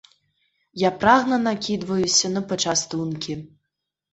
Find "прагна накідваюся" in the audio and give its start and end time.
1.03-2.33